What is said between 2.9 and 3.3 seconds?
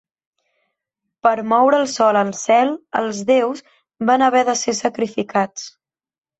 els